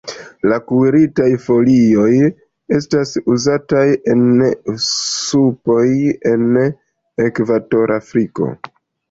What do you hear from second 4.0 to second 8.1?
en supoj en ekvatora